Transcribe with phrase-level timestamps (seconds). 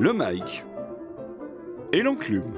[0.00, 0.64] le mic
[1.92, 2.54] et l'enclume.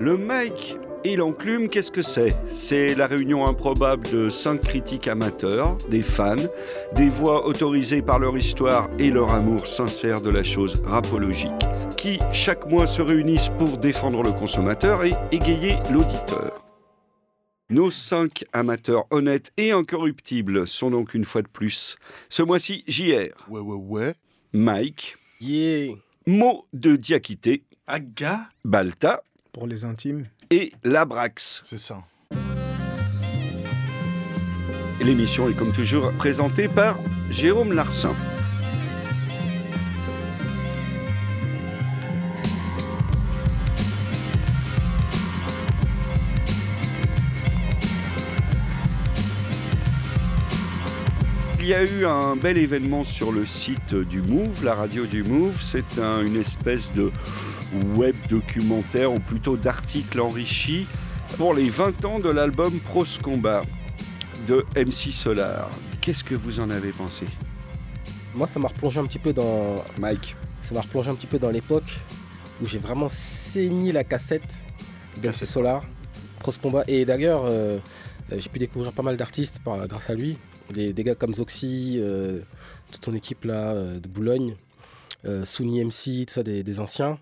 [0.00, 2.34] Le mic et l'enclume, qu'est-ce que c'est?
[2.56, 6.34] C'est la réunion improbable de cinq critiques amateurs, des fans,
[6.96, 11.52] des voix autorisées par leur histoire et leur amour sincère de la chose rapologique,
[11.96, 16.64] qui chaque mois se réunissent pour défendre le consommateur et égayer l'auditeur.
[17.70, 21.94] Nos cinq amateurs honnêtes et incorruptibles sont donc une fois de plus.
[22.28, 23.32] Ce mois-ci, JR.
[23.48, 24.14] Ouais, ouais, ouais.
[24.52, 25.16] Mike.
[25.40, 25.94] Yeah.
[26.26, 27.64] Mot de Diakité.
[27.86, 28.48] Aga.
[28.64, 29.22] Balta.
[29.52, 31.60] Pour les intimes et Labrax.
[31.64, 32.02] C'est ça.
[35.02, 36.98] L'émission est comme toujours présentée par
[37.28, 38.14] Jérôme Larsin.
[51.64, 55.22] Il y a eu un bel événement sur le site du Move, la radio du
[55.22, 55.62] Move.
[55.62, 57.10] C'est une espèce de
[57.96, 60.86] web documentaire ou plutôt d'articles enrichis
[61.38, 63.62] pour les 20 ans de l'album Pros Combat
[64.46, 65.70] de MC Solar.
[66.02, 67.24] Qu'est-ce que vous en avez pensé?
[68.34, 69.76] Moi, ça m'a replongé un petit peu dans.
[69.98, 70.36] Mike.
[70.60, 71.98] Ça m'a replongé un petit peu dans l'époque
[72.60, 74.60] où j'ai vraiment saigné la cassette
[75.16, 75.82] d'MC Solar,
[76.40, 76.84] Pros Combat.
[76.88, 77.78] Et d'ailleurs, euh,
[78.36, 80.36] j'ai pu découvrir pas mal d'artistes grâce à lui.
[80.72, 82.40] Des, gars comme Zoxy, euh,
[82.90, 84.56] toute son équipe là euh, de Boulogne,
[85.44, 87.18] Souni MC, tout ça, des anciens.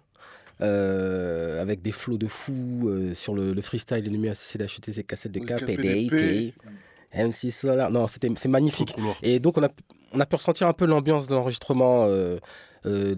[0.63, 4.05] Euh, avec des flots de fou euh, sur le, freestyle.
[4.07, 6.55] Il est mieux d'acheter ses cassettes de KPDP.
[7.15, 7.91] MC Solar.
[7.91, 8.95] Non, c'est magnifique.
[9.23, 9.71] Et donc, on a,
[10.13, 12.07] on a pu ressentir un peu l'ambiance de l'enregistrement.
[12.07, 12.39] Euh,
[12.85, 13.15] euh,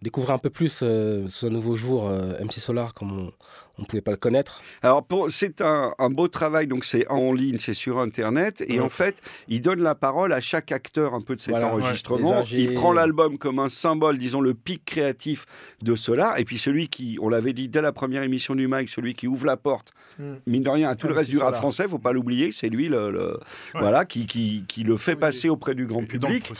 [0.00, 3.32] découvrir un peu plus euh, ce nouveau jour euh, MC Solar comme on
[3.82, 4.62] ne pouvait pas le connaître.
[4.82, 9.20] Alors c'est un, beau travail, donc c'est en ligne, c'est sur Internet, et en fait,
[9.48, 12.42] il donne la parole à chaque acteur un peu de cet enregistrement.
[12.50, 15.46] il prend l'album comme un symbole, disons le pic créatif
[15.82, 18.88] de Solar, et puis celui qui, on l'avait dit dès la première émission du Mike,
[18.88, 20.34] celui qui ouvre la porte, hmm.
[20.46, 22.88] mine de rien, à tout le reste du rap français, faut pas l'oublier, c'est lui
[22.88, 23.38] le,
[23.74, 26.52] voilà qui, qui, qui, le fait passer auprès du grand public.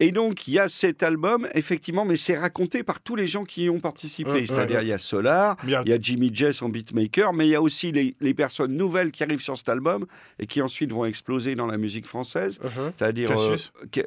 [0.00, 3.44] Et donc il y a cet album, effectivement, mais c'est raconté par tous les gens
[3.44, 4.46] qui y ont participé.
[4.46, 7.54] C'est-à-dire, il y a Solar, il y a Jimmy Jess en beatmaker, mais il y
[7.54, 10.06] a aussi les, personnes nouvelles qui arrivent sur cet album
[10.38, 12.58] et qui ensuite vont exploser dans la musique française.
[12.62, 12.92] Uh-huh.
[12.96, 13.56] C'est-à-dire, euh,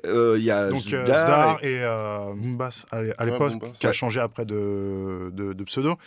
[0.06, 2.34] euh, il y a Donc, Zdar, et, euh,
[2.92, 5.98] à l'époque, qui a changé après de, de pseudo.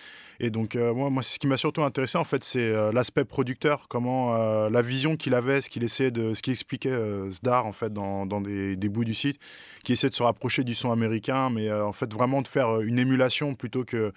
[0.42, 3.24] Et donc, euh, moi, moi ce qui m'a surtout intéressé, en fait, c'est euh, l'aspect
[3.24, 6.92] producteur, comment euh, la vision qu'il avait, ce qu'il essayait de, ce qu'il expliquait
[7.30, 9.38] Zdar, en fait, dans, dans des, des, bouts du site,
[9.84, 12.98] qui essaie de se rapprocher du son américain, mais en fait, vraiment de faire une
[12.98, 14.12] émulation plutôt que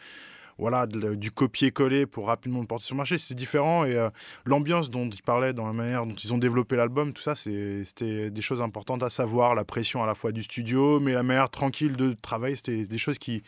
[0.57, 3.17] voilà, du copier-coller pour rapidement le porter sur le marché.
[3.17, 4.09] C'est différent et
[4.45, 8.29] l'ambiance dont il parlait, dans la manière dont ils ont développé l'album, tout ça, c'était
[8.29, 9.55] des choses importantes à savoir.
[9.55, 12.97] La pression à la fois du studio, mais la manière tranquille de travailler, c'était des
[12.97, 13.43] choses qui,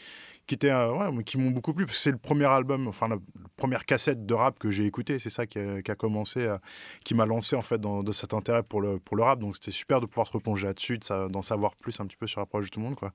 [0.47, 3.18] qui euh, m'ont beaucoup plu c'est le premier album enfin la,
[3.57, 6.57] première cassette de rap que j'ai écouté c'est ça qui a, commencé euh,
[7.03, 9.72] qui m'a lancé en fait dans, cet intérêt pour le pour le rap donc c'était
[9.72, 12.72] super de pouvoir se replonger là-dessus d'en savoir plus un petit peu sur l'approche de
[12.72, 13.12] tout le monde quoi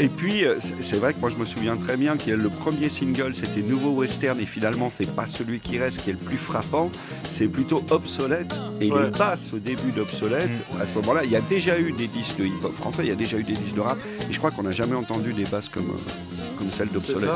[0.00, 2.88] et puis, euh, c'est vrai que moi je me souviens très bien que le premier
[2.88, 6.36] single c'était Nouveau Western et finalement c'est pas celui qui reste qui est le plus
[6.36, 6.90] frappant,
[7.30, 8.54] c'est plutôt Obsolète.
[8.80, 10.50] Et il passe au début d'Obsolète.
[10.80, 13.12] À ce moment-là, il y a déjà eu des disques de hip-hop français, il y
[13.12, 13.98] a déjà eu des disques de rap
[14.28, 17.30] et je crois qu'on n'a jamais entendu des basses comme, euh, comme celle d'Obsolète.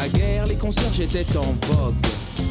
[0.00, 1.94] À guerre, les concerts j'étais en vogue.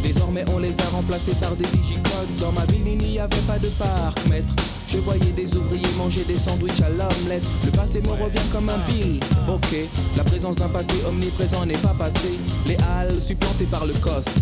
[0.03, 2.35] Désormais on les a remplacés par des digicodes.
[2.39, 4.53] Dans ma ville il n'y avait pas de parc, maître.
[4.91, 7.45] Je voyais des ouvriers manger des sandwichs à l'omelette.
[7.63, 9.21] Le passé me revient comme un bill.
[9.47, 9.73] Ok,
[10.17, 12.37] la présence d'un passé omniprésent n'est pas passé.
[12.67, 14.41] Les halles supplantées par le coste.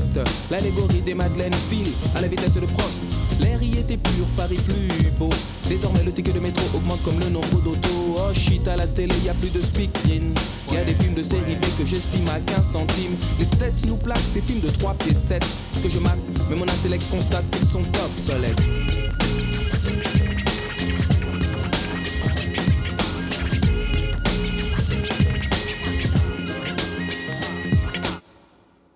[0.49, 2.97] L'allégorie des Madeleines file à la vitesse de Prost.
[3.39, 5.29] L'air y était pur, Paris plus beau.
[5.67, 8.15] Désormais le ticket de métro augmente comme le nombre d'autos.
[8.17, 10.33] Oh shit, à la télé y a plus de speaking.
[10.71, 13.15] Y a des films de série B que j'estime à 15 centimes.
[13.39, 15.45] Les têtes nous plaquent ces films de 3 pieds 7
[15.83, 16.17] que je marque,
[16.49, 18.78] mais mon intellect constate qu'ils sont obsolètes.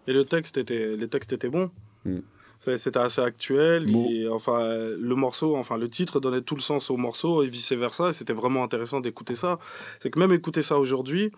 [0.08, 1.72] Et le texte était, les textes étaient bons.
[2.06, 2.20] Mm.
[2.60, 3.88] C'était assez actuel.
[4.32, 8.10] enfin, le morceau, enfin, le titre donnait tout le sens au morceau et vice versa.
[8.10, 9.60] Et c'était vraiment intéressant d'écouter ça.
[10.00, 11.32] C'est que même écouter ça aujourd'hui,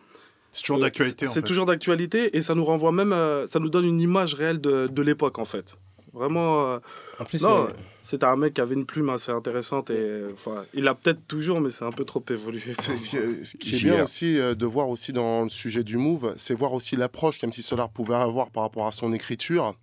[0.52, 1.26] c'est toujours d'actualité.
[1.26, 3.16] C'est toujours d'actualité et ça nous renvoie même,
[3.48, 5.78] ça nous donne une image réelle de, de l'époque en fait.
[6.16, 6.66] Vraiment.
[6.66, 6.80] Euh,
[7.20, 7.68] en plus, non,
[8.02, 11.60] c'était un mec qui avait une plume assez intéressante et enfin, il a peut-être toujours,
[11.60, 12.72] mais c'est un peu trop évolué.
[12.72, 15.98] Ce qui, ce qui est bien aussi euh, de voir aussi dans le sujet du
[15.98, 19.76] move, c'est voir aussi l'approche qu'MC Solar pouvait avoir par rapport à son écriture.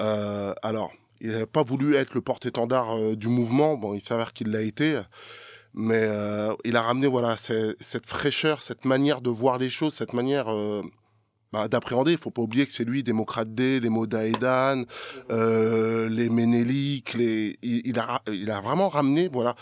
[0.00, 3.76] Euh, alors, il n'avait pas voulu être le porte-étendard du mouvement.
[3.76, 4.98] Bon, il s'avère qu'il l'a été.
[5.74, 10.12] Mais euh, il a ramené voilà, cette fraîcheur, cette manière de voir les choses, cette
[10.12, 10.82] manière euh,
[11.52, 12.12] bah, d'appréhender.
[12.12, 14.84] Il faut pas oublier que c'est lui, Démocrate D, les Modaedan,
[15.30, 17.58] euh, les Ménéliques, les...
[17.62, 19.54] Il, a, il a vraiment ramené voilà,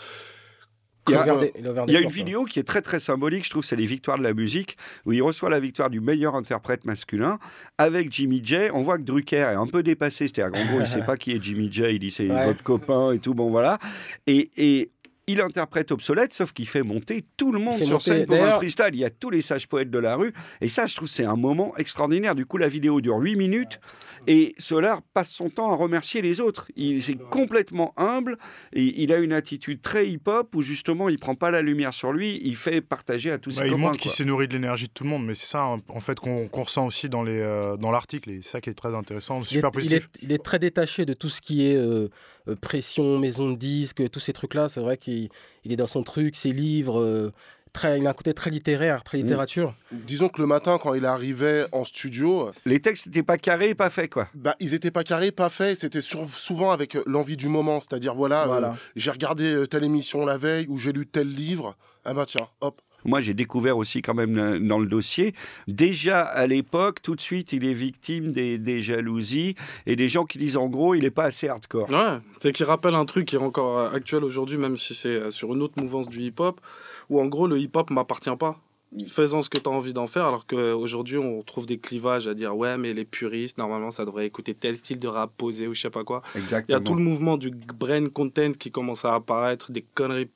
[1.09, 4.17] il y a, une vidéo qui est très très symbolique, je trouve, c'est les victoires
[4.17, 7.39] de la musique, où il reçoit la victoire du meilleur interprète masculin
[7.77, 8.69] avec Jimmy J.
[8.73, 11.17] On voit que Drucker est un peu dépassé, c'est-à-dire qu'en gros, il ne sait pas
[11.17, 13.79] qui est Jimmy J, il dit c'est votre copain et tout, bon voilà.
[14.27, 14.91] Et, et
[15.29, 18.89] il interprète obsolète, sauf qu'il fait monter tout le monde sur scène pour un freestyle.
[18.93, 20.33] Il y a tous les sages poètes de la rue.
[20.61, 22.33] Et ça, je trouve, c'est un moment extraordinaire.
[22.33, 23.79] Du coup, la vidéo dure 8 minutes
[24.27, 26.71] et Solar passe son temps à remercier les autres.
[26.75, 28.37] Il est complètement humble
[28.73, 32.11] et il a une attitude très hip-hop où justement, il prend pas la lumière sur
[32.11, 34.87] lui, il fait partager à tous ses bah, il montre qu'il s'est nourri de l'énergie
[34.87, 38.31] de tout le monde, mais c'est ça, en fait, qu'on ressent aussi dans euh, l'article.
[38.31, 41.13] et c'est ça qui est très intéressant, super il est, Il est, très détaché de
[41.13, 41.75] tout ce qui est.
[41.75, 42.09] Euh,
[42.55, 44.69] pression, maison de disques, tous ces trucs-là.
[44.69, 45.29] C'est vrai qu'il
[45.65, 46.99] est dans son truc, ses livres.
[46.99, 47.31] Euh,
[47.73, 49.21] très, il a un côté très littéraire, très mm.
[49.21, 49.75] littérature.
[49.91, 52.51] Disons que le matin, quand il arrivait en studio.
[52.65, 54.27] Les textes n'étaient pas carrés, pas faits, quoi.
[54.33, 55.79] Bah, ils n'étaient pas carrés, pas faits.
[55.79, 57.79] C'était souvent avec euh, l'envie du moment.
[57.79, 61.75] C'est-à-dire, voilà, j'ai regardé telle émission la veille ou j'ai lu tel livre.
[62.05, 65.33] Ah bah tiens, hop, moi, j'ai découvert aussi quand même dans le dossier,
[65.67, 69.55] déjà à l'époque, tout de suite, il est victime des, jalousies
[69.85, 71.89] et des gens qui disent en gros, il n'est pas assez hardcore.
[71.89, 75.09] Ouais, c'est qu'il rappelle un truc qui est encore euh, actuel aujourd'hui, même si c'est
[75.09, 76.61] euh, sur une autre mouvance du hip-hop,
[77.09, 78.59] où en gros, le hip-hop m'appartient pas
[79.07, 82.33] faisant ce que tu as envie d'en faire, alors qu'aujourd'hui, on trouve des clivages à
[82.33, 85.73] dire ouais, mais les puristes, normalement, ça devrait écouter tel style de rap posé ou
[85.73, 86.21] je sais pas quoi.
[86.35, 86.65] Exactement.
[86.67, 90.29] Il y a tout le mouvement du brain content qui commence à apparaître, des conneries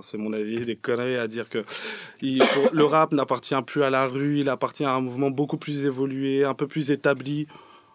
[0.00, 1.64] c'est mon avis, des conneries à dire que
[2.22, 6.44] le rap n'appartient plus à la rue, il appartient à un mouvement beaucoup plus évolué,
[6.44, 7.46] un peu plus établi.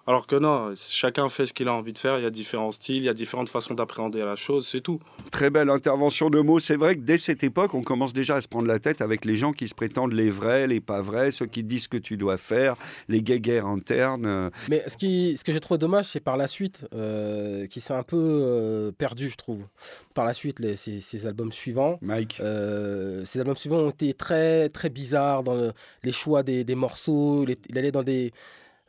[0.08, 2.18] Alors que non, chacun fait ce qu'il a envie de faire.
[2.18, 5.00] Il y a différents styles, il y a différentes façons d'appréhender la chose, c'est tout.
[5.32, 6.60] Très belle intervention de mots.
[6.60, 9.26] C'est vrai que dès cette époque, on commence déjà à se prendre la tête avec
[9.26, 11.98] les gens qui se prétendent les vrais, les pas vrais, ceux qui disent ce que
[11.98, 12.78] tu dois faire,
[13.10, 14.50] les guéguerres internes.
[14.70, 17.94] Mais ce, qui, ce que j'ai trouvé dommage, c'est par la suite, euh, qui s'est
[17.94, 19.66] un peu euh, perdu, je trouve.
[20.14, 22.00] Par la suite, les, ces, albums suivants.
[22.02, 22.40] Mike.
[22.40, 27.46] Euh, ces albums suivants ont été très, très bizarres dans les choix des, des morceaux.
[27.46, 28.32] il allait dans des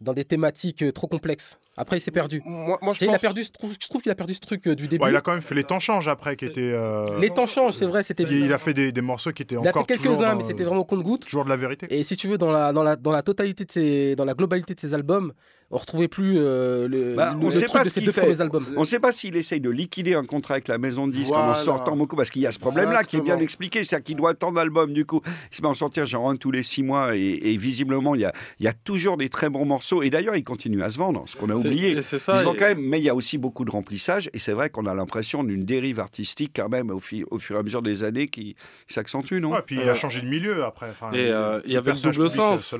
[0.00, 1.59] dans des thématiques euh, trop complexes.
[1.77, 2.43] Après, il s'est perdu.
[2.45, 5.05] Moi, je, il a perdu, je trouve, qu'il a perdu ce truc euh, du début.
[5.09, 6.73] il a quand même fait les temps changent après, qui était.
[6.73, 8.03] Euh, les temps changent, c'est vrai.
[8.03, 8.25] C'était.
[8.25, 9.87] Il, a fait des, des, morceaux qui étaient il encore.
[9.89, 11.25] Il a fait quelques-uns, mais c'était vraiment compte-goutte.
[11.25, 11.87] Toujours de la vérité.
[11.91, 14.35] Et si tu veux, dans la, dans la, dans la totalité de ses, dans la
[14.35, 15.33] globalité de ses albums,
[15.70, 18.65] on retrouvait plus euh, le, bah, on sait pas de ses deux premiers albums.
[18.76, 21.32] On ne sait pas s'il essaye de liquider un contrat avec la maison de disques
[21.32, 24.17] en sortant beaucoup, parce qu'il y a ce problème-là qui est bien expliqué, c'est-à-dire qu'il
[24.17, 24.93] doit attendre d'albums.
[24.93, 25.20] Du coup,
[25.53, 28.25] il se met en sortir genre un tous les six mois, et, visiblement, il y,
[28.25, 30.03] a, il y a toujours des très bons morceaux.
[30.03, 32.00] Et d'ailleurs, il continue à se vendre, ce qu'on a oublié.
[32.00, 32.43] C'est ça.
[32.44, 34.94] quand même, mais il y a aussi beaucoup de remplissage, et c'est vrai qu'on a
[34.94, 37.00] l'impression d'une dérive artistique quand même au,
[37.31, 38.56] au, fur et à mesure des années qui,
[38.87, 39.56] s'accentue, non?
[39.56, 40.88] Et puis il a changé de milieu après.
[41.12, 42.75] et euh, il y avait le double sens.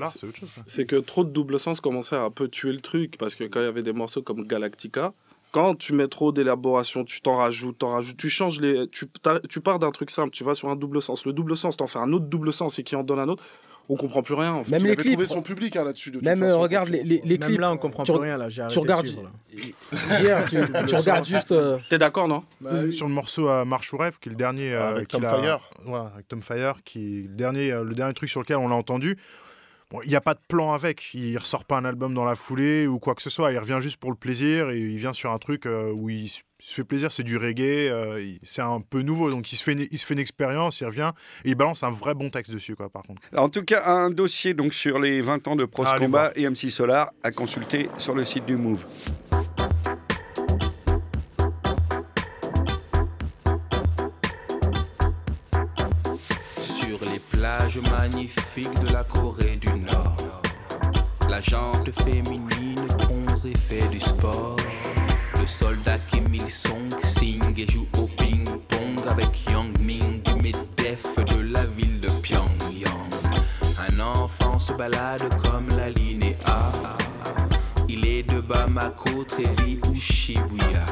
[0.65, 3.43] C'est que trop de double sens commençait à un peu tuer le truc, parce que
[3.43, 5.13] il y avait des morceaux comme Galactica,
[5.51, 9.07] quand tu mets trop d'élaboration, tu t'en rajoutes, t'en rajoutes, tu changes les, tu,
[9.49, 11.25] tu pars d'un truc simple, tu vas sur un double sens.
[11.25, 13.43] Le double sens, t'en fais un autre double sens et qui en donne un autre.
[13.91, 14.53] On comprend plus rien.
[14.53, 14.73] En fait.
[14.77, 15.13] Même les clips.
[15.13, 16.13] trouvé son public hein, là-dessus.
[16.21, 17.39] Même euh, regarde les, les, clips.
[17.39, 18.37] Même là, on comprend plus rien.
[18.37, 19.07] Là, tu regardes.
[20.21, 21.51] Hier, tu, tu regardes juste.
[21.51, 22.43] Euh, T'es d'accord, non?
[22.61, 24.75] Bah Sur le morceau euh, Marche ou rêve, qui est le dernier.
[24.75, 25.61] avec Tom Fire.
[25.85, 29.17] Voilà, avec Tom Fire, qui le dernier, le dernier truc sur lequel on l'a entendu
[30.03, 31.13] il n'y a pas de plan avec.
[31.13, 33.51] Il ressort pas un album dans la foulée ou quoi que ce soit.
[33.51, 36.29] Il revient juste pour le plaisir et il vient sur un truc euh, où il
[36.29, 37.11] se fait plaisir.
[37.11, 37.89] C'est du reggae.
[37.89, 39.29] Euh, c'est un peu nouveau.
[39.29, 40.79] Donc il se fait une, il se fait une expérience.
[40.81, 41.11] Il revient
[41.43, 43.21] et il balance un vrai bon texte dessus, quoi, par contre.
[43.35, 46.47] En tout cas, un dossier donc, sur les 20 ans de Pros ah, Combat et
[46.47, 48.85] MC Solar à consulter sur le site du Move.
[57.89, 60.41] Magnifique de la Corée du Nord.
[61.29, 64.57] La jante féminine bronzée fait du sport.
[65.39, 71.53] Le soldat Kim Il-sung signe et joue au ping-pong avec Yang Ming du Medef de
[71.53, 73.09] la ville de Pyongyang.
[73.89, 76.71] Un enfant se balade comme la ligne A.
[77.87, 80.85] Il est de Bamako, Trévis ou Shibuya.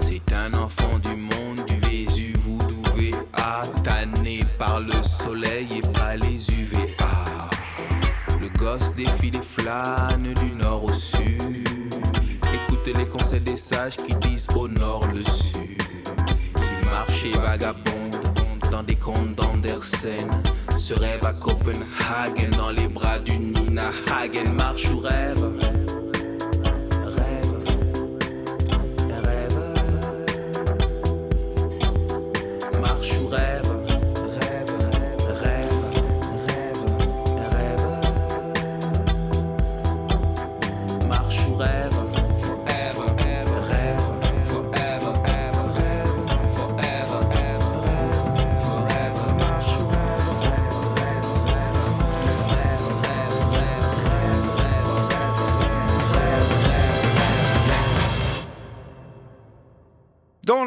[0.00, 1.39] C'est un enfant du monde
[4.60, 7.48] par le soleil et pas les UVA.
[8.42, 11.66] Le gosse défie des flânes du nord au sud.
[12.52, 15.82] Écoutez les conseils des sages qui disent au nord le sud.
[16.58, 20.30] Il marche et vagabonde dans des contes d'Andersen.
[20.76, 24.52] Se rêve à Copenhagen dans les bras d'une Nina Hagen.
[24.52, 25.79] Marche ou rêve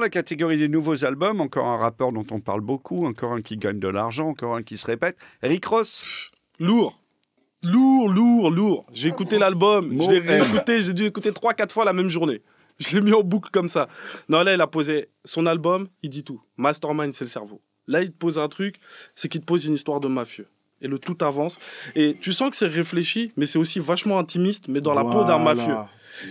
[0.04, 3.58] la catégorie des nouveaux albums, encore un rappeur dont on parle beaucoup, encore un qui
[3.58, 5.18] gagne de l'argent, encore un qui se répète.
[5.42, 6.32] Rick Ross.
[6.60, 7.00] Lourd.
[7.64, 8.86] Lourd, lourd, lourd.
[8.92, 12.42] J'ai écouté l'album, je l'ai réécouté, j'ai dû écouter 3-4 fois la même journée.
[12.78, 13.88] Je l'ai mis en boucle comme ça.
[14.28, 16.42] Non, là, il a posé son album, il dit tout.
[16.58, 17.62] Mastermind, c'est le cerveau.
[17.88, 18.76] Là, il te pose un truc,
[19.16, 20.48] c'est qu'il te pose une histoire de mafieux.
[20.82, 21.58] Et le tout avance.
[21.96, 25.24] Et tu sens que c'est réfléchi, mais c'est aussi vachement intimiste, mais dans la peau
[25.24, 25.76] d'un mafieux.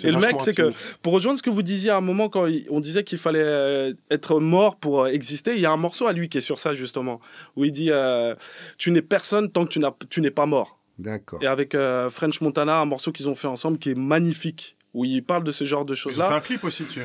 [0.05, 0.71] Et le mec, c'est que,
[1.03, 3.95] pour rejoindre ce que vous disiez à un moment, quand on disait qu'il fallait euh,
[4.11, 6.59] être mort pour euh, exister, il y a un morceau à lui qui est sur
[6.59, 7.21] ça, justement,
[7.57, 8.35] où il dit euh,
[8.79, 10.79] Tu n'es personne tant que tu n'es pas mort.
[10.99, 11.43] D'accord.
[11.43, 11.77] Et avec
[12.11, 15.51] French Montana, un morceau qu'ils ont fait ensemble qui est magnifique, où il parle de
[15.51, 16.25] ce genre de choses-là.
[16.25, 17.03] Ils ont fait un clip aussi dessus.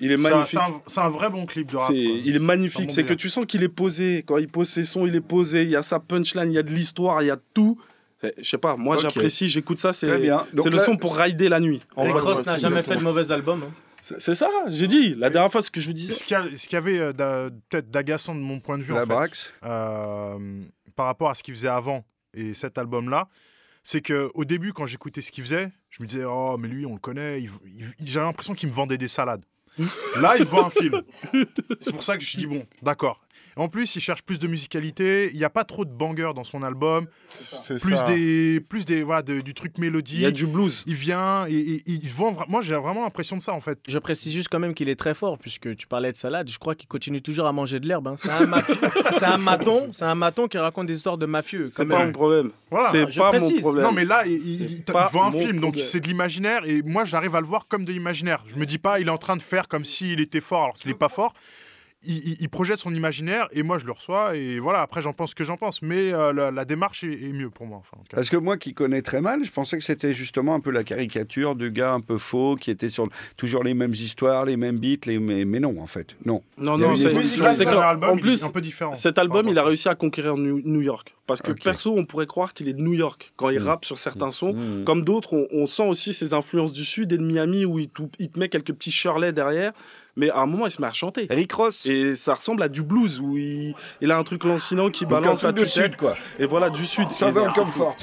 [0.00, 0.58] Il est magnifique.
[0.86, 1.90] C'est un, vrai bon clip de rap.
[1.92, 2.92] il est magnifique.
[2.92, 4.24] C'est que tu sens qu'il est posé.
[4.26, 5.62] Quand il pose ses sons, il est posé.
[5.62, 7.80] Il y a sa punchline, il y a de l'histoire, il y a tout.
[8.38, 11.80] Je sais pas, moi j'apprécie, j'écoute ça, c'est le son pour rider la nuit.
[11.96, 13.64] En Rick n'a jamais fait de mauvais album.
[13.64, 13.72] Hein.
[14.18, 15.14] C'est ça, j'ai dit.
[15.14, 16.12] La dernière fois, ce que je vous disais.
[16.12, 16.36] Ce qu'il
[16.72, 20.60] y, avait euh, peut-être d'agaçant de mon point de vue, en fait, euh,
[20.94, 22.04] par rapport à ce qu'il faisait avant
[22.34, 23.28] et cet album-là,
[23.82, 26.84] c'est que au début, quand j'écoutais ce qu'il faisait, je me disais, oh, mais lui,
[26.84, 27.46] on le connaît.
[27.98, 29.44] J'avais l'impression qu'il me vendait des salades.
[30.20, 31.02] Là, il vend un film.
[31.80, 33.20] C'est pour ça que je dis, bon, d'accord.
[33.56, 35.30] En plus, il cherche plus de musicalité.
[35.32, 37.06] Il n'y a pas trop de bangers dans son album.
[37.80, 40.18] Plus des, plus des, voilà, du truc mélodique.
[40.18, 40.82] Il y a du blues.
[40.86, 42.36] Il vient et, il vend.
[42.48, 43.78] Moi, j'ai vraiment l'impression de ça en fait.
[43.86, 46.48] Je précise juste quand même qu'il est très fort puisque tu parlais de salade.
[46.48, 48.08] Je crois qu'il continue toujours à manger de l'herbe.
[48.08, 48.16] Hein.
[48.16, 48.46] C'est un,
[49.38, 49.88] maton.
[49.92, 51.66] C'est un maton qui raconte des histoires de mafieux.
[51.66, 52.50] C'est pas mon problème.
[52.70, 52.88] Voilà.
[52.88, 53.84] C'est pas mon problème.
[53.84, 57.40] Non, mais là, il, vend un film, donc c'est de l'imaginaire et moi, j'arrive à
[57.40, 58.44] le voir comme de l'imaginaire.
[58.46, 60.76] Je me dis pas, il est en train de faire comme s'il était fort alors
[60.76, 61.34] qu'il n'est pas fort
[62.06, 65.34] il, projette son imaginaire et moi je le reçois et voilà après j'en pense ce
[65.34, 65.82] que j'en pense.
[65.82, 69.20] Mais euh, la, démarche est, mieux pour moi enfin, parce que moi qui connais très
[69.20, 72.56] mal je pensais que c'était justement un peu la caricature du gars un peu faux
[72.56, 76.16] qui était sur toujours les mêmes histoires les mêmes beats les mais, non en fait
[76.24, 76.42] non.
[76.58, 78.94] Non non c'est en plus un peu différent.
[78.94, 81.14] cet album il a réussi à conquérir New York.
[81.26, 83.66] Parce que perso on pourrait croire qu'il est de New York quand il mm.
[83.66, 84.52] rappe sur certains sons.
[84.52, 84.84] Mm.
[84.84, 88.30] comme d'autres on, sent aussi ses influences du sud et de Miami où il, il
[88.30, 89.72] te met quelques petits Shirley derrière
[90.16, 91.26] mais à un moment, il se met à chanter.
[91.30, 91.86] Rick Ross.
[91.86, 95.44] Et ça ressemble à du blues, où il, il a un truc lancinant qui balance
[95.44, 96.16] à du sud, quoi.
[96.38, 97.12] Et voilà, du sud.
[97.12, 97.96] Ça va en comfort.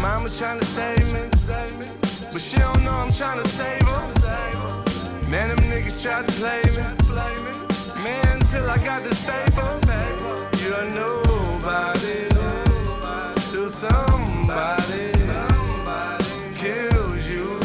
[0.00, 1.86] Mama trying to save me,
[2.32, 5.28] but she don't know I'm trying to save her.
[5.28, 9.00] Man, them niggas to play me, man, until I got.
[10.88, 12.28] Nobody
[13.50, 15.10] till somebody,
[16.54, 17.58] kills you.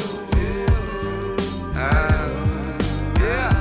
[1.76, 3.54] Ah, yeah.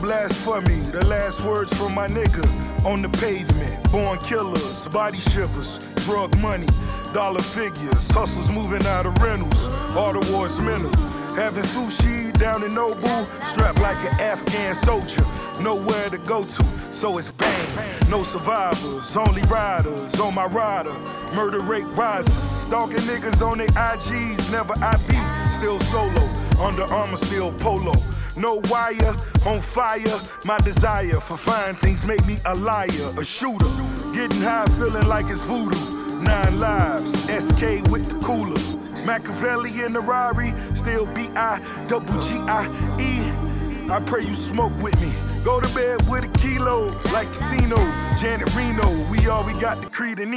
[0.00, 2.44] Blasphemy, the last words from my nigga
[2.84, 3.90] on the pavement.
[3.90, 6.68] Born killers, body shivers, drug money,
[7.12, 10.90] dollar figures, hustlers moving out of rentals, all the wars mental.
[11.36, 15.24] Having sushi down in Nobu, strapped like an Afghan soldier
[15.60, 18.10] nowhere to go to, so it's bang.
[18.10, 20.92] No survivors, only riders on my rider.
[21.34, 26.22] Murder rate rises, stalking niggas on their IGs, never IB, still solo.
[26.60, 27.94] Under armor, still polo.
[28.36, 29.14] No wire,
[29.46, 30.18] on fire.
[30.44, 33.66] My desire for fine things make me a liar, a shooter.
[34.14, 36.22] Getting high, feeling like it's voodoo.
[36.22, 38.60] Nine lives, SK with the cooler.
[39.04, 42.66] Machiavelli in the Rari, still B I double G I
[43.00, 43.90] E.
[43.90, 45.31] I pray you smoke with me.
[45.44, 47.76] Go to bed with a kilo, like casino.
[48.16, 50.32] Janet Reno, we all we got the Creed and.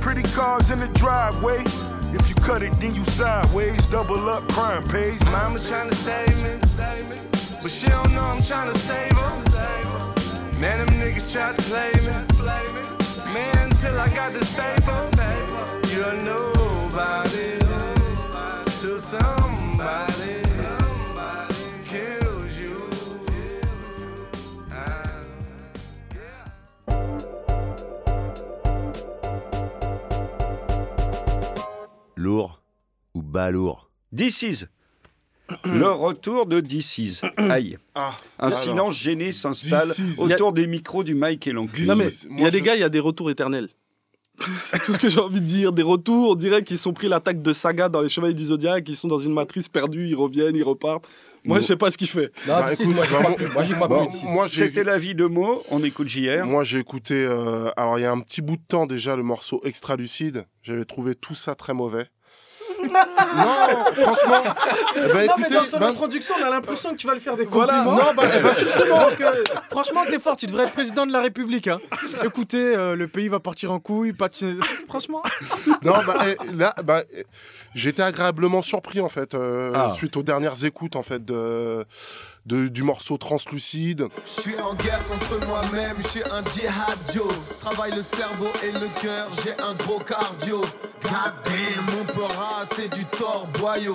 [0.00, 1.64] Pretty cars in the driveway.
[2.12, 3.86] If you cut it, then you sideways.
[3.86, 5.24] Double up crime pays.
[5.32, 7.18] Mama trying to save me,
[7.62, 10.60] but she don't know I'm trying to save her.
[10.60, 13.32] Man, them niggas try to play me.
[13.32, 15.10] Man, until I got the stable.
[15.90, 16.52] you don't know
[16.88, 17.58] about nobody
[18.80, 19.65] to somebody.
[32.26, 32.60] Lourd
[33.14, 33.90] ou bas lourd?
[34.14, 34.66] This
[35.64, 37.78] le retour de This Aïe.
[37.94, 41.80] Ah, un silence gêné s'installe autour des micros du Mike et l'oncle.
[41.80, 43.68] il y a des gars, il y a des retours éternels.
[44.64, 45.72] C'est tout ce que j'ai envie de dire.
[45.72, 48.86] Des retours, on dirait qu'ils sont pris l'attaque de Saga dans les Chevaliers du Zodiac,
[48.88, 51.06] ils sont dans une matrice perdue, ils reviennent, ils repartent.
[51.46, 52.32] Moi, je sais pas ce qu'il fait.
[52.46, 52.70] Bah,
[54.24, 55.62] moi, C'était la vie de mots.
[55.70, 56.44] On écoute JR.
[56.44, 57.14] Moi, j'ai écouté.
[57.14, 60.46] Euh, alors, il y a un petit bout de temps déjà le morceau Extra Lucide.
[60.62, 62.08] J'avais trouvé tout ça très mauvais.
[62.82, 64.42] Non, franchement.
[64.96, 67.20] Eh ben, non, mais dans ton ben- introduction, on a l'impression que tu vas le
[67.20, 67.96] faire des compliments.
[67.96, 69.08] Non, bah, eh ben, justement.
[69.10, 71.68] Donc, euh, franchement, t'es fort, tu devrais être président de la République.
[71.68, 71.78] Hein.
[72.24, 74.28] Écoutez, euh, le pays va partir en couille, pas
[74.88, 75.22] franchement.
[75.82, 77.02] Non, bah, eh, là, bah,
[77.74, 79.92] j'étais agréablement surpris, en fait, euh, ah.
[79.94, 81.84] suite aux dernières écoutes, en fait, de
[82.46, 84.06] du morceau translucide.
[84.36, 86.98] Je suis en guerre contre moi-même, je suis un djihad
[87.60, 90.60] Travaille le cerveau et le cœur, j'ai un gros cardio.
[91.02, 93.94] Goddamn, mon peur c'est du tort boyau.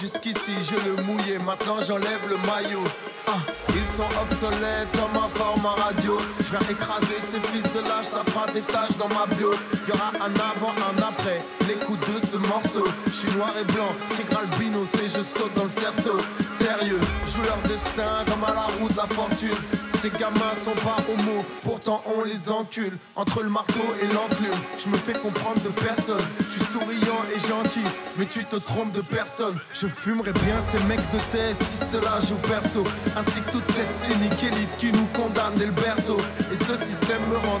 [0.00, 2.84] Jusqu'ici je le mouillais, maintenant j'enlève le maillot.
[3.26, 6.18] Ah, ils sont obsolètes comme un format radio.
[6.38, 9.54] Je vais écraser ces fils de lâche, ça fera des taches dans ma bio.
[9.86, 12.86] Y'aura un avant, un après, l'écoute de ce morceau.
[13.06, 16.18] Je suis noir et blanc, tigre albino, c'est je saute dans le cerceau.
[16.60, 19.91] Sérieux, joue leur destin comme à la roue de la fortune.
[20.02, 22.98] Ces gamins sont pas homo, pourtant on les encule.
[23.14, 26.24] Entre le marteau et l'enclume, je me fais comprendre de personne.
[26.40, 27.86] Je suis souriant et gentil,
[28.18, 29.56] mais tu te trompes de personne.
[29.72, 32.82] Je fumerais bien ces mecs de test qui se la jouent perso.
[33.16, 36.18] Ainsi que toute cette cynique élite qui nous condamne dès le berceau.
[36.50, 37.60] Et ce système me rend.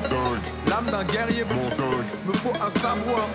[0.72, 3.28] L'âme d'un guerrier Me faut un sabre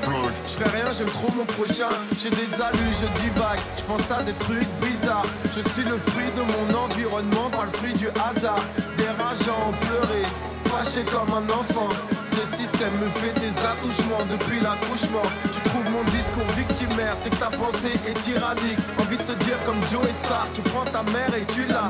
[0.48, 1.94] Je fais rien, j'aime trop mon prochain.
[2.18, 3.60] J'ai des alus, je divague.
[3.78, 5.28] Je pense à des trucs bizarres.
[5.56, 8.64] Je suis le fruit de mon environnement, pas le fruit du hasard
[8.98, 10.24] des rageants pleuré,
[10.66, 11.90] fâché comme un enfant.
[12.38, 15.26] Ce système me fait des attouchements depuis l'accouchement.
[15.52, 18.78] Tu trouves mon discours victimaire, c'est que ta pensée est tyrannique.
[19.00, 21.90] Envie de te dire comme Joe Star, tu prends ta mère et tu la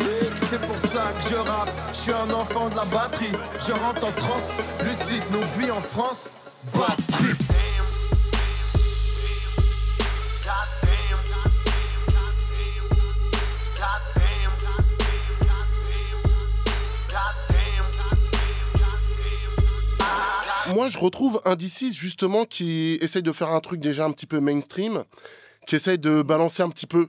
[0.50, 3.34] C'est pour ça que je rappe, je suis un enfant de la batterie.
[3.60, 6.32] Je rentre en transe, lucide, nos vies en France,
[6.74, 7.47] batterie.
[20.74, 24.40] Moi, je retrouve Indicis justement qui essaye de faire un truc déjà un petit peu
[24.40, 25.04] mainstream,
[25.66, 27.08] qui essaye de balancer un petit peu,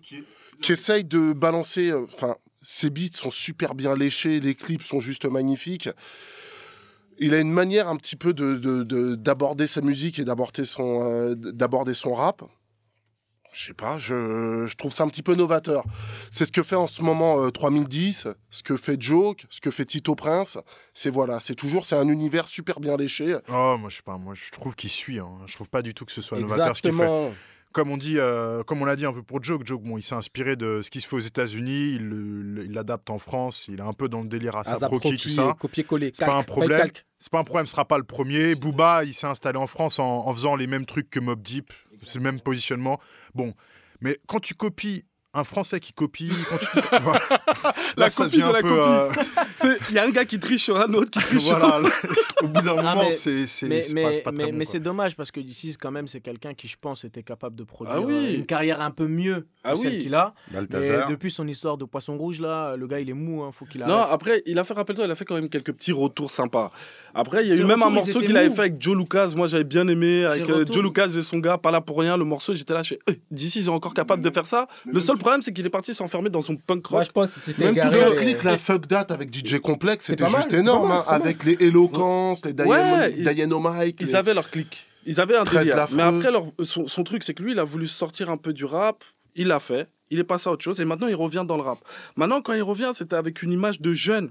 [0.60, 1.90] qui essaye de balancer.
[1.90, 5.88] Euh, enfin, ses beats sont super bien léchés, les clips sont juste magnifiques.
[7.18, 11.34] Il a une manière un petit peu de d'aborder sa musique et d'aborder son euh,
[11.34, 12.42] d'aborder son rap
[13.52, 15.84] je sais pas, je, trouve ça un petit peu novateur.
[16.30, 19.70] C'est ce que fait en ce moment 3010, euh, ce que fait Joke, ce que
[19.70, 20.58] fait Tito Prince.
[20.94, 23.36] C'est voilà, c'est toujours, c'est un univers super bien léché.
[23.48, 25.18] Oh, moi je sais pas, moi je trouve qu'il suit.
[25.18, 25.30] Hein.
[25.46, 27.32] Je trouve pas du tout que ce soit novateur ce qu'il fait.
[27.72, 30.02] Comme on dit, euh, comme on l'a dit un peu pour Joke, Joke, bon, il
[30.02, 33.82] s'est inspiré de ce qui se fait aux États-Unis, il l'adapte en France, il est
[33.82, 35.54] un peu dans le délire à sa croquis, tout ça.
[35.58, 36.12] Copier-coller.
[36.14, 36.88] C'est pas un problème.
[37.18, 38.54] C'est pas un problème, ce sera pas le premier.
[38.54, 41.72] Booba, il s'est installé en France en, en faisant les mêmes trucs que Mob Deep,
[42.04, 43.00] c'est le même positionnement.
[43.34, 43.54] Bon,
[44.00, 46.32] mais quand tu copies un Français qui copie.
[46.48, 46.66] Quand tu...
[47.96, 49.64] la copie de la copie.
[49.64, 51.82] Euh, il y a un gars qui triche sur un autre qui triche sur un
[52.42, 55.40] Au bout d'un ah, moment, c'est mais, mais, pas, mais, mais c'est dommage parce que
[55.40, 58.46] d'ici, quand même, c'est quelqu'un qui, je pense, était capable de produire ah euh, une
[58.46, 60.34] carrière un peu mieux ah que celle qu'il a.
[61.08, 63.42] depuis son histoire de poisson rouge, là, le gars, il est mou.
[63.42, 65.72] Hein, faut qu'il Non, après, il a fait, rappelle-toi, il a fait quand même quelques
[65.72, 66.70] petits retours sympas.
[67.14, 69.32] Après, il y a eu même un morceau qu'il avait fait avec Joe Lucas.
[69.36, 70.24] Moi, j'avais bien aimé.
[70.24, 72.16] Avec euh, Joe Lucas et son gars, pas là pour rien.
[72.16, 74.68] Le morceau, j'étais là, je fais, d'ici, ils sont encore capables de faire ça.
[74.86, 77.04] Le seul problème, c'est qu'il est parti s'enfermer dans son punk rock.
[77.04, 80.28] je pense que c'était Même tout le clic, la fuck date avec DJ Complex, c'était
[80.28, 80.90] juste énorme.
[80.90, 83.98] Hein, avec les éloquences, les Diano Mike.
[84.00, 84.86] Ils avaient leur clic.
[85.06, 85.86] Ils avaient un délire.
[85.94, 88.52] Mais après, leur, son, son truc, c'est que lui, il a voulu sortir un peu
[88.52, 89.04] du rap.
[89.38, 89.88] Il l'a fait.
[90.10, 90.80] Il est passé à autre chose.
[90.80, 91.78] Et maintenant, il revient dans le rap.
[92.16, 94.30] Maintenant, quand il revient, c'était avec une image de jeune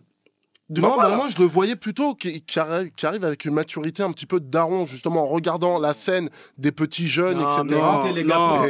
[0.69, 4.41] non, bah, moi je le voyais plutôt qui, arrive, avec une maturité un petit peu
[4.41, 7.81] de daron, justement en regardant la scène des petits jeunes, etc.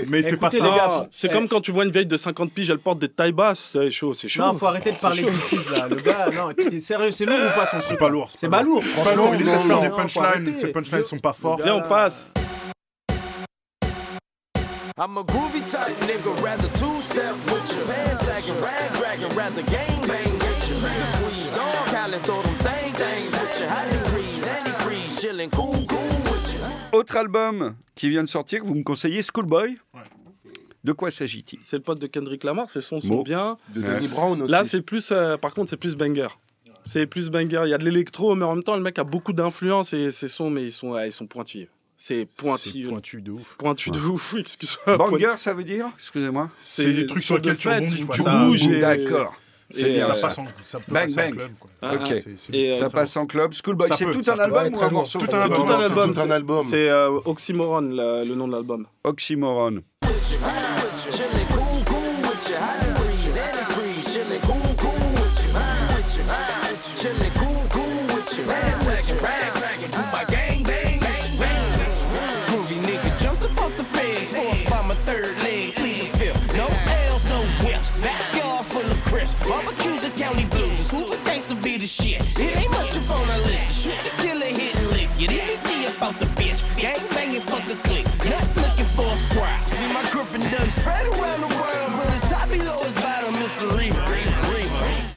[0.07, 1.07] mais il fait pas ça.
[1.11, 3.71] C'est comme quand tu vois une vieille de 50 piges, elle porte des tailles basses,
[3.73, 4.43] c'est chaud, c'est chaud.
[4.43, 5.87] Non, faut arrêter de parler d'ici là.
[5.87, 8.29] Le gars, non, sérieux, c'est lourd ou pas son C'est pas lourd.
[8.35, 8.83] C'est pas lourd.
[8.83, 11.59] Franchement, il essaie de faire des punchlines, ces punchlines sont pas forts.
[11.63, 12.31] Viens, on passe.
[14.99, 17.85] I'm a groovy type nigga, rather two step with you.
[17.85, 20.75] Pants sagging, rag dragging, rather gang bang with you.
[20.75, 23.67] Trigger squeeze, dog Cali, throw them thing things with you.
[23.67, 26.97] Hot freeze, antifreeze, chillin' cool, cool with you.
[26.97, 30.01] Autre album qui vient de sortir, vous me conseillez Schoolboy ouais.
[30.83, 31.59] De quoi s'agit-il?
[31.59, 33.59] C'est le pote de Kendrick Lamar, ses sons sont bien.
[33.75, 34.51] De Danny Brown aussi.
[34.51, 36.29] Là, c'est plus, euh, par contre, c'est plus banger.
[36.85, 37.61] C'est plus banger.
[37.65, 40.11] Il y a de l'électro, mais en même temps, le mec a beaucoup d'influence et
[40.11, 41.69] ses sons, mais ils sont, ouais, ils sont pointillés.
[41.99, 42.83] C'est pointu.
[42.83, 43.55] pointu de ouf.
[43.57, 44.97] Pointu de ouf, excuse-moi.
[44.97, 46.49] Banger, ça veut dire Excusez-moi.
[46.61, 48.07] C'est des trucs sur lesquels tu rebondis.
[48.11, 48.79] Tu bouges.
[48.79, 49.33] D'accord.
[49.75, 51.33] Et ça passe en, ça bang, bang.
[51.33, 51.51] club.
[51.81, 52.11] Ah, ok.
[52.53, 53.51] Et ça euh, passe en club.
[53.51, 55.67] Schoolboy, c'est tout, un album ou un morceau Tout un album.
[55.81, 56.63] C'est tout un album.
[56.63, 58.85] C'est euh, Oxymoron, le nom de l'album.
[59.03, 59.81] Oxymoron.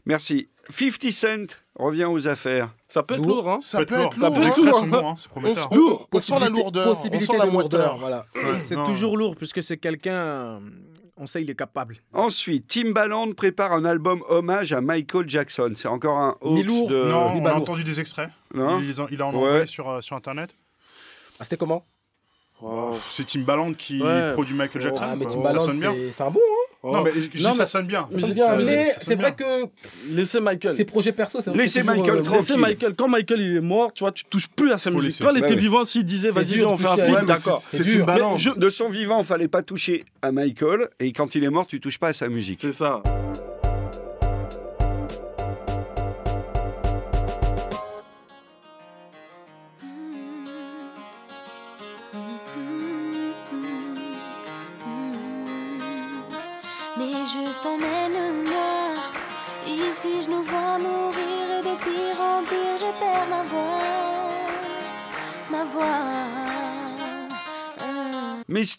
[0.06, 0.48] Merci.
[0.70, 2.70] 50 Cent revient aux affaires.
[2.88, 3.58] Ça peut être lourd, hein.
[3.60, 5.06] Ça peut être lourd.
[5.06, 5.68] Hein, prometteur.
[6.12, 7.98] On, sent la lourdeur, on.
[7.98, 8.24] Voilà.
[8.62, 10.60] C'est toujours lourd puisque c'est quelqu'un
[11.20, 11.98] on sait il est capable.
[12.12, 15.72] Ensuite, Timbaland prépare un album hommage à Michael Jackson.
[15.76, 17.10] C'est encore un hoax de...
[17.10, 18.30] Non, on a entendu des extraits.
[18.54, 20.56] Non il, il a en envoyé sur, euh, sur Internet.
[21.38, 21.86] Ah, c'était comment?
[22.62, 24.02] Oh, C'est Timbaland qui
[24.32, 25.04] produit Michael Jackson.
[25.06, 25.60] Ah, mais Timbaland,
[26.10, 28.08] c'est un bon, hein non, mais ça sonne bien.
[28.10, 29.66] mais c'est vrai que.
[30.10, 30.76] Laissez Michael.
[30.76, 32.94] Ses projets perso, c'est Laissez Michael euh, Laissez Michael.
[32.94, 35.22] Quand Michael il est mort, tu vois, tu touches plus à sa musique.
[35.22, 37.60] Quand il était vivant, s'il disait, vas-y, on fait un film, d'accord.
[37.60, 38.44] C'est une balance.
[38.56, 40.88] De son vivant, il fallait pas toucher à Michael.
[40.98, 42.58] Et quand il est mort, tu touches pas à sa musique.
[42.60, 43.02] C'est ça.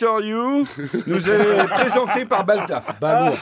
[0.02, 0.66] Mister You
[1.06, 2.84] nous est présenté par Balta.
[3.00, 3.38] Balour.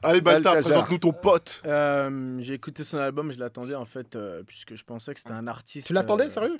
[0.00, 1.60] Allez Balta, présente-nous ton pote.
[1.66, 5.32] Euh, j'ai écouté son album, je l'attendais en fait, euh, puisque je pensais que c'était
[5.32, 5.88] un artiste.
[5.88, 6.56] Tu l'attendais, euh, sérieux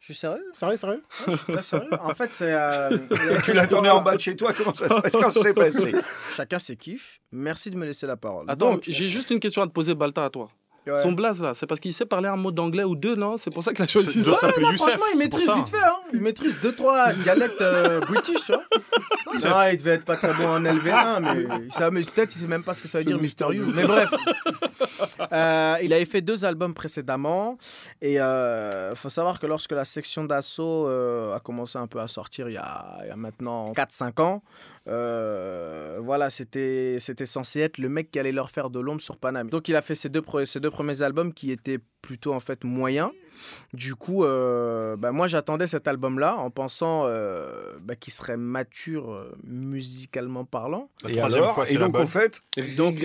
[0.00, 1.88] je suis sérieux Sérieux, sérieux Je suis très sérieux.
[2.00, 2.52] En fait, c'est.
[3.44, 5.12] tu l'attendais en bas de chez toi, comment ça se passe?
[5.12, 5.94] Quand s'est passé?
[6.34, 7.20] Chacun ses kiffs.
[7.30, 8.46] Merci de me laisser la parole.
[8.48, 10.48] Attends, j'ai juste une question à te poser, Balta, à toi.
[10.94, 13.36] Son blaze là, c'est parce qu'il sait parler un mot d'anglais ou deux, non?
[13.38, 14.34] C'est pour ça qu'il a choisi ça.
[14.34, 15.82] ça non, franchement, il maîtrise vite fait.
[15.82, 15.96] Hein.
[16.12, 18.64] Il maîtrise deux, trois dialectes euh, british, tu vois.
[19.32, 22.62] Non, il devait être pas très bon en LV1, mais, mais peut-être il sait même
[22.64, 23.64] pas ce que ça veut dire mystérieux.
[23.74, 24.10] Mais bref.
[25.32, 27.56] Euh, il avait fait deux albums précédemment.
[28.02, 32.08] Et il euh, faut savoir que lorsque la section d'assaut a commencé un peu à
[32.08, 34.42] sortir il y a, il y a maintenant 4-5 ans,
[34.86, 39.48] euh, voilà, c'était censé être le mec qui allait leur faire de l'ombre sur Paname.
[39.48, 43.10] Donc il a fait ces deux premiers albums qui étaient plutôt en fait moyens.
[43.72, 49.26] Du coup, euh, bah, moi j'attendais cet album-là en pensant euh, bah, qu'il serait mature
[49.42, 50.90] musicalement parlant.
[51.08, 52.42] et, alors, et donc en fait,
[52.76, 53.04] donc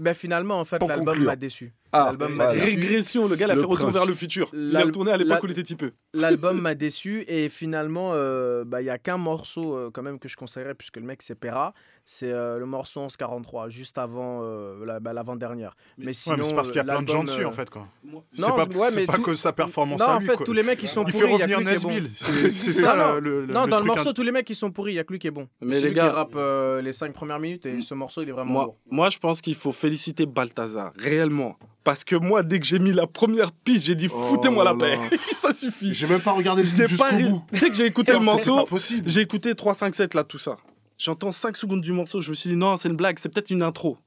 [0.00, 1.72] bah, finalement en fait l'album m'a déçu.
[1.92, 2.12] Ah,
[2.50, 4.50] Régression, le gars l'a fait retour vers le futur.
[4.52, 5.92] Il a retourné à l'époque où il était typeux.
[6.12, 10.74] L'album m'a déçu et finalement, il n'y a qu'un morceau quand même que je conseillerais
[10.74, 11.72] puisque le mec c'est Pera
[12.04, 15.74] c'est euh, le morceau 1143, juste avant euh, bah, l'avant-dernière.
[15.96, 17.70] mais, sinon, c'est parce qu'il y a plein de gens dessus, en fait.
[17.70, 17.88] Quoi.
[18.04, 20.28] Non, c'est pas, pas que sa performance non, à lui.
[20.28, 21.24] en fait, tous les mecs, ils sont il pourris.
[21.24, 22.10] Il fait revenir Nesbill.
[22.14, 24.92] C'est ça le, Non, dans le morceau, tous les mecs, ils sont pourris.
[24.92, 25.48] Il n'y a que lui qui est bon.
[25.62, 26.08] Mais les gars.
[26.08, 29.10] qui rappe euh, les 5 premières minutes et ce morceau, il est vraiment moi, Moi,
[29.10, 31.56] je pense qu'il faut féliciter Balthazar, réellement.
[31.84, 34.74] Parce que moi, dès que j'ai mis la première piste, j'ai dit oh foutez-moi la
[34.74, 34.98] paix.
[35.32, 35.92] ça suffit.
[35.94, 37.42] J'ai même pas regardé le jusqu'au bout.
[37.52, 38.66] Tu sais que j'ai écouté le morceau.
[39.04, 40.56] J'ai écouté 3, 5, 7 là, tout ça.
[41.04, 43.50] J'entends 5 secondes du morceau, je me suis dit non, c'est une blague, c'est peut-être
[43.50, 43.98] une intro.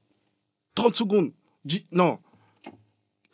[0.74, 1.30] 30 secondes.
[1.64, 2.18] Dis non.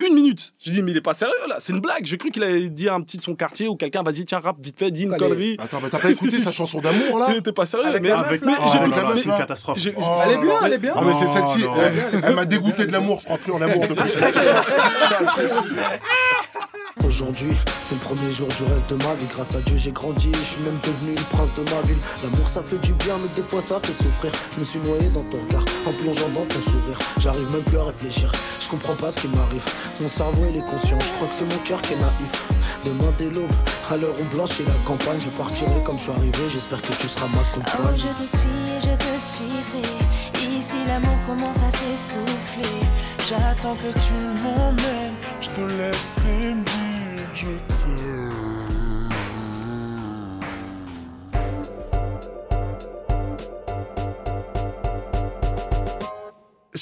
[0.07, 0.53] Une minute.
[0.63, 2.05] Je dis mais il est pas sérieux là, c'est une blague.
[2.05, 4.59] J'ai cru qu'il allait dire un petit de son quartier ou quelqu'un vas-y tiens rap
[4.61, 5.57] vite fait, dis une connerie.
[5.59, 7.87] Attends, mais t'as pas écouté sa chanson d'amour là Il était pas sérieux.
[7.87, 9.79] Avec mais avec mais, oh, c'est une catastrophe.
[9.83, 10.93] elle est bien, elle est bien.
[10.95, 11.65] Ah mais c'est celle-ci,
[12.23, 14.11] elle, m'a dégoûté de l'amour, je crois plus en amour depuis.
[17.15, 19.27] Aujourd'hui, c'est le premier jour du reste de ma vie.
[19.31, 20.33] Grâce à Dieu, j'ai grandi.
[20.35, 21.99] Je suis même devenu le prince de ma ville.
[22.25, 24.33] L'amour, ça fait du bien, mais des fois, ça fait souffrir.
[24.53, 26.99] Je me suis noyé dans ton regard, en plongeant dans ton sourire.
[27.21, 28.33] J'arrive même plus à réfléchir.
[28.59, 29.63] Je comprends pas ce qui m'arrive.
[30.01, 30.99] Mon cerveau, il est conscient.
[30.99, 32.35] Je crois que c'est mon cœur qui est naïf.
[32.85, 33.55] Demain dès l'aube,
[33.89, 36.43] à l'heure où blanchit la campagne, je partirai comme je suis arrivé.
[36.51, 37.81] J'espère que tu seras ma compagne.
[37.81, 40.59] Oh, je te suis et je te suivrai.
[40.59, 42.81] Ici, l'amour commence à s'essouffler.
[43.29, 45.15] J'attends que tu m'emmènes.
[45.41, 46.55] Je te laisserai
[47.45, 48.24] je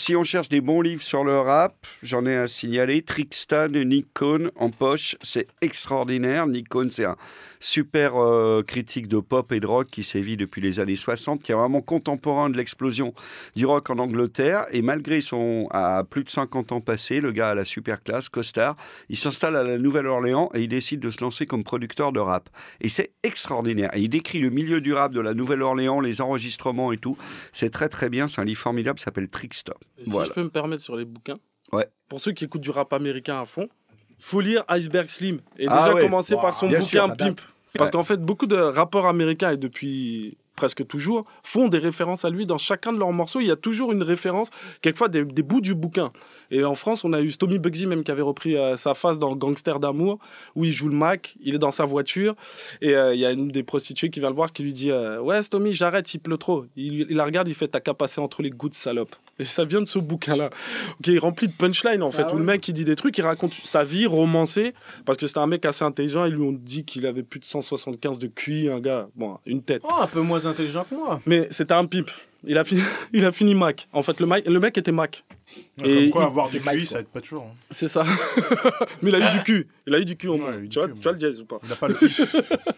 [0.05, 3.03] Si on cherche des bons livres sur le rap, j'en ai un signalé.
[3.03, 4.09] Trickstan de Nick
[4.57, 6.49] en poche, c'est extraordinaire.
[6.49, 7.15] Nick c'est un
[7.61, 11.53] super euh, critique de pop et de rock qui sévit depuis les années 60, qui
[11.53, 13.15] est vraiment contemporain de l'explosion
[13.55, 14.65] du rock en Angleterre.
[14.73, 18.29] Et malgré son à plus de 50 ans passés, le gars a la super classe,
[18.29, 18.75] costard,
[19.09, 22.51] il s'installe à la Nouvelle-Orléans et il décide de se lancer comme producteur de rap.
[22.81, 23.97] Et c'est extraordinaire.
[23.97, 27.17] Et il décrit le milieu du rap de la Nouvelle-Orléans, les enregistrements et tout.
[27.53, 28.27] C'est très très bien.
[28.27, 29.29] C'est un livre formidable, s'appelle
[30.05, 31.38] Si je peux me permettre sur les bouquins,
[31.73, 31.88] ouais.
[32.09, 33.69] pour ceux qui écoutent du rap américain à fond,
[34.19, 37.41] faut lire Iceberg Slim et ah déjà commencer par son bouquin Pimp.
[37.79, 42.31] Parce qu'en fait, beaucoup de rappeurs américains, et depuis presque toujours, font des références à
[42.31, 43.41] lui dans chacun de leurs morceaux.
[43.41, 46.12] Il y a toujours une référence, quelquefois des, bouts du bouquin.
[46.51, 49.19] Et en France, on a eu Tommy Bugsy même qui avait repris euh, sa face
[49.19, 50.19] dans Gangster d'amour,
[50.55, 52.37] où il joue le Mac, il est dans sa voiture,
[52.81, 54.91] et euh, il y a une des prostituées qui vient le voir qui lui dit
[54.91, 56.67] euh, Ouais, Tommy, j'arrête, il pleut trop.
[56.77, 59.17] Il, il, la regarde, il fait T'as qu'à passer entre les gouttes, salope.
[59.38, 60.51] Et ça vient de ce bouquin-là.
[61.03, 63.16] qui est rempli de punchlines, en fait, ah où le mec, il dit des trucs,
[63.18, 66.53] il raconte sa vie romancée, parce que c'était un mec assez intelligent, ils lui ont
[66.53, 69.83] dit qu'il avait plus de 175 de QI, un gars, bon, une tête.
[69.85, 71.21] Oh, un peu moins intelligent que moi.
[71.27, 72.11] Mais c'était un pipe.
[72.45, 73.88] Il a fini, il a fini Mac.
[73.92, 75.25] En fait, le, mec, le mec était Mac.
[75.85, 77.45] et quoi, avoir du QI, ça aide pas toujours.
[77.45, 77.55] Hein.
[77.71, 78.03] C'est ça.
[79.03, 79.68] Mais il a eu du cul.
[79.87, 80.53] Il a eu du cul au moins.
[80.68, 81.95] tu, vois, tu vois le jazz ou pas Il a pas le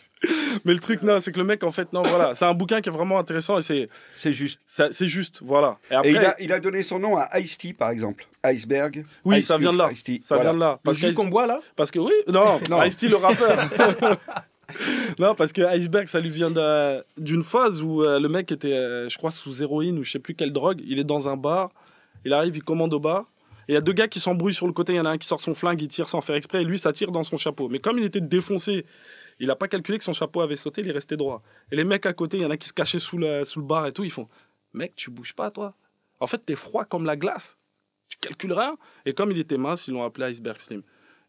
[0.64, 2.35] Mais le truc, non, c'est que le mec, en fait, non, voilà.
[2.35, 3.88] C'est un bouquin qui est vraiment intéressant et c'est.
[4.14, 4.61] C'est juste.
[4.66, 5.79] C'est juste, voilà.
[5.90, 8.27] Et, après, il, a, il, a, donné son nom à Ice-T, par exemple.
[8.42, 9.05] Iceberg.
[9.24, 9.90] Oui, ça vient de là.
[10.22, 10.79] Ça vient de là.
[10.83, 12.83] Parce que qu'on boit là Parce que oui, non, non.
[12.83, 13.59] Ice-T, le rappeur.
[15.18, 16.50] non, parce que Iceberg, ça lui vient
[17.18, 20.18] d'une phase où euh, le mec était, euh, je crois, sous héroïne ou je sais
[20.18, 20.81] plus quelle drogue.
[20.87, 21.70] Il est dans un bar,
[22.24, 23.27] il arrive, il commande au bar.
[23.66, 24.92] Et il y a deux gars qui s'embrouillent sur le côté.
[24.92, 26.64] Il y en a un qui sort son flingue, il tire sans faire exprès, et
[26.64, 27.68] lui, ça tire dans son chapeau.
[27.68, 28.85] Mais comme il était défoncé,
[29.38, 31.42] il n'a pas calculé que son chapeau avait sauté, il est resté droit.
[31.70, 33.87] Et les mecs à côté, il y en a qui se cachaient sous, le bar
[33.87, 34.29] et tout, ils font
[34.73, 35.75] Mec, tu bouges pas, toi.
[36.20, 37.59] En fait, t'es froid comme la glace.
[38.09, 38.77] Tu calcules rien.
[39.07, 40.83] Et comme il était mince, ils l'ont appelé Iceberg Slim.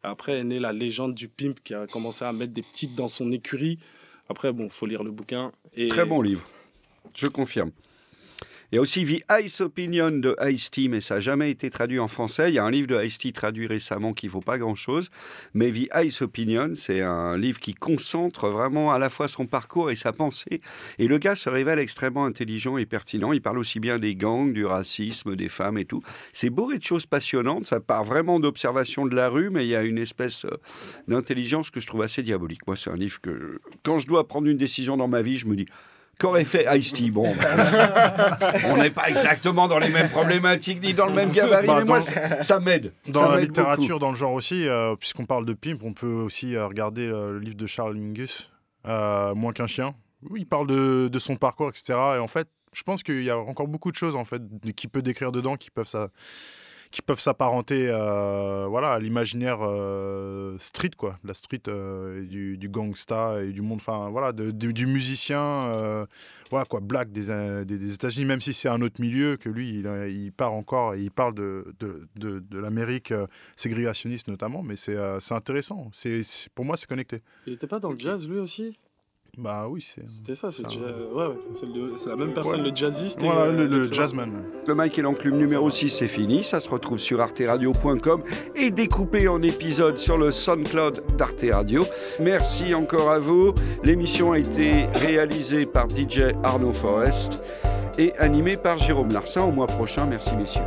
[0.04, 3.08] Après est née la légende du pimp qui a commencé à mettre des petites dans
[3.08, 3.80] son écurie.
[4.30, 5.52] Après, bon, faut lire le bouquin.
[5.74, 5.88] Et...
[5.88, 6.48] Très bon livre,
[7.15, 7.72] je confirme.
[8.72, 12.00] Il y a aussi The Ice Opinion de Ice-T, mais ça n'a jamais été traduit
[12.00, 12.50] en français.
[12.50, 15.12] Il y a un livre de Ice-T traduit récemment qui ne vaut pas grand-chose.
[15.54, 19.92] Mais The Ice Opinion, c'est un livre qui concentre vraiment à la fois son parcours
[19.92, 20.62] et sa pensée.
[20.98, 23.34] Et le gars se révèle extrêmement intelligent et pertinent.
[23.34, 26.02] Il parle aussi bien des gangs, du racisme, des femmes et tout.
[26.34, 27.68] C'est bourré de choses passionnantes.
[27.68, 30.58] Ça part vraiment d'observation de la rue, mais il y a une espèce euh,
[31.08, 32.66] d'intelligence que je trouve assez diabolique.
[32.68, 35.46] Moi, c'est un livre que, quand je dois prendre une décision dans ma vie, je
[35.46, 35.68] me dis
[36.19, 37.34] Qu'aurait fait Ice-T Bon,
[38.65, 41.86] on n'est pas exactement dans les mêmes problématiques ni dans le même gabarit, bah, mais
[41.86, 42.93] moi, ça, m'aide.
[43.08, 46.56] Dans la littérature, dans le genre aussi, euh, puisqu'on parle de pimp, on peut aussi
[46.56, 48.49] euh, regarder euh, le livre de Charles Mingus,
[48.86, 49.93] Moins qu'un chien.
[50.30, 51.99] où Il parle de, de, son parcours, etc.
[52.15, 54.41] Et en fait, je pense qu'il y a encore beaucoup de choses en fait
[54.75, 56.10] qui peut décrire dedans, qui peuvent ça
[56.91, 62.69] qui peuvent s'apparenter euh, voilà, à l'imaginaire euh, street, quoi, la street euh, du, du,
[62.69, 66.06] gangsta et du monde, enfin voilà, du musicien,
[66.50, 70.08] voilà quoi, black des, des, États-Unis, même si c'est un autre milieu que lui, il,
[70.10, 73.13] il part encore, et il parle de, de, de, de l'Amérique
[73.56, 74.98] ségrégationniste notamment, mais c'est
[75.32, 75.89] intéressant.
[75.93, 76.21] C'est
[76.54, 77.21] pour moi, c'est connecté.
[77.45, 78.78] Il n'était pas dans le jazz lui aussi?
[79.38, 80.10] Bah oui, c'est.
[80.10, 80.74] C'était ça, c'est ouais,
[81.13, 81.36] ouais.
[81.98, 83.21] c'est la même personne, le jazziste.
[83.21, 84.43] Voilà, euh, le, jazzman.
[84.65, 86.43] Le Mike et l'enclume numéro 6, c'est fini.
[86.43, 88.24] Ça se retrouve sur arteradio.com
[88.56, 91.82] et découpé en épisodes sur le SoundCloud d'Arte Radio.
[92.19, 93.54] Merci encore à vous.
[93.84, 97.43] L'émission a été réalisée par DJ Arnaud Forest
[97.98, 99.43] et animée par Jérôme Larsin.
[99.43, 100.62] Au mois prochain, merci messieurs.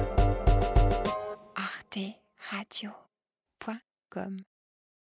[1.56, 4.47] arteradio.com